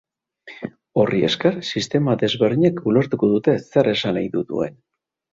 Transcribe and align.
Horri 1.01 1.19
esker, 1.25 1.59
sistema 1.67 2.15
desberdinek 2.23 2.81
ulertuko 2.91 3.29
dute 3.33 3.55
zer 3.67 3.91
esan 3.93 4.17
nahi 4.19 4.47
duen. 4.53 4.73